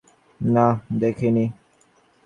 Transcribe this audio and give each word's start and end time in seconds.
না, 0.41 0.65
দেখিনি। 0.99 1.45